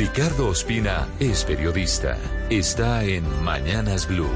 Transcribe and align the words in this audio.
Ricardo 0.00 0.48
Ospina 0.48 1.06
es 1.18 1.44
periodista. 1.44 2.16
Está 2.48 3.04
en 3.04 3.22
Mañanas 3.44 4.08
Blue. 4.08 4.30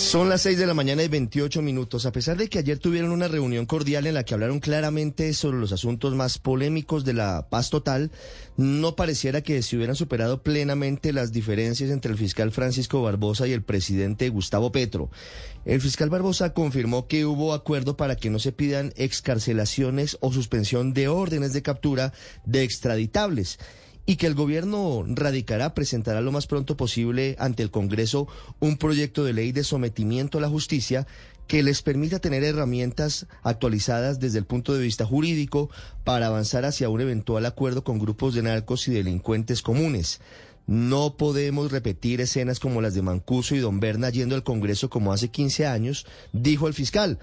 Son 0.00 0.28
las 0.28 0.40
6 0.42 0.58
de 0.58 0.66
la 0.66 0.74
mañana 0.74 1.04
y 1.04 1.08
28 1.08 1.60
minutos. 1.62 2.04
A 2.06 2.10
pesar 2.10 2.36
de 2.36 2.48
que 2.48 2.58
ayer 2.58 2.78
tuvieron 2.78 3.12
una 3.12 3.28
reunión 3.28 3.66
cordial 3.66 4.06
en 4.06 4.14
la 4.14 4.24
que 4.24 4.34
hablaron 4.34 4.58
claramente 4.58 5.32
sobre 5.34 5.58
los 5.58 5.72
asuntos 5.72 6.14
más 6.16 6.38
polémicos 6.38 7.04
de 7.04 7.12
la 7.12 7.48
paz 7.48 7.70
total, 7.70 8.10
no 8.56 8.96
pareciera 8.96 9.42
que 9.42 9.62
se 9.62 9.76
hubieran 9.76 9.94
superado 9.94 10.42
plenamente 10.42 11.12
las 11.12 11.32
diferencias 11.32 11.90
entre 11.90 12.10
el 12.10 12.18
fiscal 12.18 12.50
Francisco 12.50 13.02
Barbosa 13.02 13.46
y 13.46 13.52
el 13.52 13.62
presidente 13.62 14.30
Gustavo 14.30 14.72
Petro. 14.72 15.10
El 15.64 15.80
fiscal 15.80 16.10
Barbosa 16.10 16.54
confirmó 16.54 17.06
que 17.06 17.26
hubo 17.26 17.52
acuerdo 17.52 17.96
para 17.96 18.16
que 18.16 18.30
no 18.30 18.40
se 18.40 18.50
pidan 18.50 18.92
excarcelaciones 18.96 20.16
o 20.20 20.32
suspensión 20.32 20.92
de 20.92 21.06
órdenes 21.08 21.52
de 21.52 21.62
captura 21.62 22.12
de 22.46 22.62
extraditables 22.64 23.58
y 24.10 24.16
que 24.16 24.26
el 24.26 24.34
gobierno 24.34 25.04
radicará, 25.06 25.72
presentará 25.72 26.20
lo 26.20 26.32
más 26.32 26.48
pronto 26.48 26.76
posible 26.76 27.36
ante 27.38 27.62
el 27.62 27.70
Congreso 27.70 28.26
un 28.58 28.76
proyecto 28.76 29.22
de 29.22 29.32
ley 29.32 29.52
de 29.52 29.62
sometimiento 29.62 30.38
a 30.38 30.40
la 30.40 30.48
justicia 30.48 31.06
que 31.46 31.62
les 31.62 31.82
permita 31.82 32.18
tener 32.18 32.42
herramientas 32.42 33.28
actualizadas 33.44 34.18
desde 34.18 34.38
el 34.38 34.46
punto 34.46 34.74
de 34.74 34.82
vista 34.82 35.06
jurídico 35.06 35.70
para 36.02 36.26
avanzar 36.26 36.64
hacia 36.64 36.88
un 36.88 37.00
eventual 37.00 37.46
acuerdo 37.46 37.84
con 37.84 38.00
grupos 38.00 38.34
de 38.34 38.42
narcos 38.42 38.88
y 38.88 38.90
delincuentes 38.90 39.62
comunes. 39.62 40.20
No 40.66 41.16
podemos 41.16 41.70
repetir 41.70 42.20
escenas 42.20 42.58
como 42.58 42.80
las 42.80 42.94
de 42.94 43.02
Mancuso 43.02 43.54
y 43.54 43.60
Don 43.60 43.78
Berna 43.78 44.10
yendo 44.10 44.34
al 44.34 44.42
Congreso 44.42 44.90
como 44.90 45.12
hace 45.12 45.28
15 45.28 45.68
años, 45.68 46.04
dijo 46.32 46.66
el 46.66 46.74
fiscal 46.74 47.20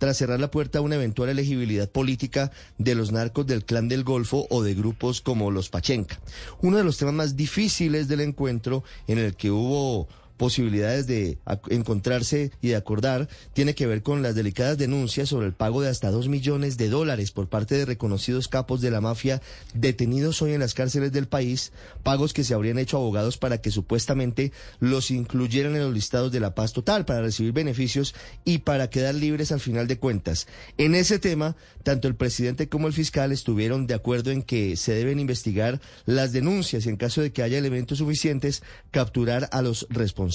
tras 0.00 0.16
cerrar 0.16 0.40
la 0.40 0.50
puerta 0.50 0.78
a 0.78 0.82
una 0.82 0.94
eventual 0.94 1.28
elegibilidad 1.28 1.88
política 1.88 2.50
de 2.78 2.94
los 2.94 3.12
narcos 3.12 3.46
del 3.46 3.66
Clan 3.66 3.86
del 3.86 4.02
Golfo 4.02 4.46
o 4.48 4.62
de 4.62 4.74
grupos 4.74 5.20
como 5.20 5.50
los 5.50 5.68
Pachenca. 5.68 6.18
Uno 6.62 6.78
de 6.78 6.84
los 6.84 6.96
temas 6.96 7.12
más 7.12 7.36
difíciles 7.36 8.08
del 8.08 8.22
encuentro 8.22 8.82
en 9.06 9.18
el 9.18 9.36
que 9.36 9.50
hubo 9.50 10.08
posibilidades 10.40 11.06
de 11.06 11.36
encontrarse 11.68 12.50
y 12.62 12.68
de 12.68 12.76
acordar 12.76 13.28
tiene 13.52 13.74
que 13.74 13.86
ver 13.86 14.02
con 14.02 14.22
las 14.22 14.34
delicadas 14.34 14.78
denuncias 14.78 15.28
sobre 15.28 15.46
el 15.46 15.52
pago 15.52 15.82
de 15.82 15.90
hasta 15.90 16.10
dos 16.10 16.28
millones 16.28 16.78
de 16.78 16.88
dólares 16.88 17.30
por 17.30 17.50
parte 17.50 17.74
de 17.74 17.84
reconocidos 17.84 18.48
capos 18.48 18.80
de 18.80 18.90
la 18.90 19.02
mafia 19.02 19.42
detenidos 19.74 20.40
hoy 20.40 20.54
en 20.54 20.60
las 20.60 20.72
cárceles 20.72 21.12
del 21.12 21.28
país, 21.28 21.72
pagos 22.02 22.32
que 22.32 22.42
se 22.42 22.54
habrían 22.54 22.78
hecho 22.78 22.96
abogados 22.96 23.36
para 23.36 23.60
que 23.60 23.70
supuestamente 23.70 24.50
los 24.78 25.10
incluyeran 25.10 25.76
en 25.76 25.82
los 25.82 25.92
listados 25.92 26.32
de 26.32 26.40
la 26.40 26.54
paz 26.54 26.72
total 26.72 27.04
para 27.04 27.20
recibir 27.20 27.52
beneficios 27.52 28.14
y 28.42 28.60
para 28.60 28.88
quedar 28.88 29.14
libres 29.14 29.52
al 29.52 29.60
final 29.60 29.88
de 29.88 29.98
cuentas. 29.98 30.46
En 30.78 30.94
ese 30.94 31.18
tema, 31.18 31.54
tanto 31.82 32.08
el 32.08 32.14
presidente 32.14 32.70
como 32.70 32.86
el 32.86 32.94
fiscal 32.94 33.30
estuvieron 33.30 33.86
de 33.86 33.92
acuerdo 33.92 34.30
en 34.30 34.42
que 34.42 34.78
se 34.78 34.94
deben 34.94 35.20
investigar 35.20 35.82
las 36.06 36.32
denuncias 36.32 36.86
y 36.86 36.88
en 36.88 36.96
caso 36.96 37.20
de 37.20 37.30
que 37.30 37.42
haya 37.42 37.58
elementos 37.58 37.98
suficientes, 37.98 38.62
capturar 38.90 39.50
a 39.52 39.60
los 39.60 39.86
responsables 39.90 40.29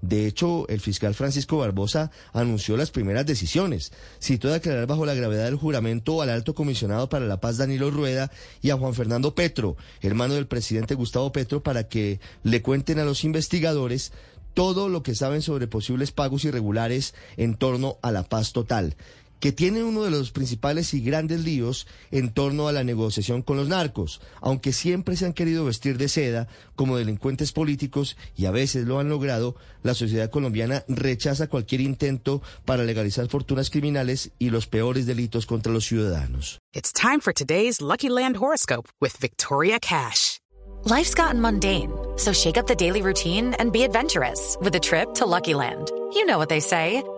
de 0.00 0.26
hecho, 0.26 0.66
el 0.68 0.80
fiscal 0.80 1.14
Francisco 1.14 1.58
Barbosa 1.58 2.10
anunció 2.32 2.76
las 2.76 2.90
primeras 2.90 3.26
decisiones. 3.26 3.92
Citó 4.20 4.48
declarar 4.48 4.86
bajo 4.86 5.06
la 5.06 5.14
gravedad 5.14 5.44
del 5.44 5.56
juramento 5.56 6.22
al 6.22 6.30
alto 6.30 6.54
comisionado 6.54 7.08
para 7.08 7.26
la 7.26 7.40
paz 7.40 7.58
Danilo 7.58 7.90
Rueda 7.90 8.30
y 8.62 8.70
a 8.70 8.76
Juan 8.76 8.94
Fernando 8.94 9.34
Petro, 9.34 9.76
hermano 10.00 10.34
del 10.34 10.46
presidente 10.46 10.94
Gustavo 10.94 11.32
Petro, 11.32 11.62
para 11.62 11.88
que 11.88 12.20
le 12.42 12.62
cuenten 12.62 12.98
a 12.98 13.04
los 13.04 13.24
investigadores 13.24 14.12
todo 14.54 14.88
lo 14.88 15.02
que 15.02 15.14
saben 15.14 15.42
sobre 15.42 15.68
posibles 15.68 16.10
pagos 16.10 16.44
irregulares 16.44 17.14
en 17.36 17.54
torno 17.54 17.98
a 18.02 18.10
la 18.10 18.24
paz 18.24 18.52
total 18.52 18.96
que 19.40 19.52
tiene 19.52 19.84
uno 19.84 20.02
de 20.02 20.10
los 20.10 20.30
principales 20.30 20.94
y 20.94 21.00
grandes 21.00 21.44
líos 21.44 21.86
en 22.10 22.30
torno 22.32 22.68
a 22.68 22.72
la 22.72 22.84
negociación 22.84 23.42
con 23.42 23.56
los 23.56 23.68
narcos, 23.68 24.20
aunque 24.40 24.72
siempre 24.72 25.16
se 25.16 25.26
han 25.26 25.32
querido 25.32 25.64
vestir 25.64 25.98
de 25.98 26.08
seda 26.08 26.48
como 26.74 26.96
delincuentes 26.96 27.52
políticos 27.52 28.16
y 28.36 28.46
a 28.46 28.50
veces 28.50 28.86
lo 28.86 28.98
han 28.98 29.08
logrado, 29.08 29.56
la 29.82 29.94
sociedad 29.94 30.30
colombiana 30.30 30.84
rechaza 30.88 31.48
cualquier 31.48 31.80
intento 31.80 32.42
para 32.64 32.84
legalizar 32.84 33.28
fortunas 33.28 33.70
criminales 33.70 34.30
y 34.38 34.50
los 34.50 34.66
peores 34.66 35.06
delitos 35.06 35.46
contra 35.46 35.72
los 35.72 35.86
ciudadanos. 35.86 36.58
It's 36.74 36.92
time 36.92 37.20
for 37.20 37.32
today's 37.32 37.80
Lucky 37.80 38.08
Land 38.08 38.36
horoscope 38.36 38.88
with 39.00 39.16
Victoria 39.20 39.78
Cash. 39.80 40.38
Life's 40.84 41.14
gotten 41.14 41.40
mundane, 41.40 41.90
so 42.16 42.32
shake 42.32 42.56
up 42.56 42.66
the 42.66 42.76
daily 42.76 43.02
routine 43.02 43.54
and 43.58 43.72
be 43.72 43.82
adventurous 43.82 44.56
with 44.60 44.74
a 44.76 44.80
trip 44.80 45.14
to 45.14 45.26
Lucky 45.26 45.54
Land. 45.54 45.90
You 46.12 46.24
know 46.24 46.38
what 46.38 46.48
they 46.48 46.60
say. 46.60 47.02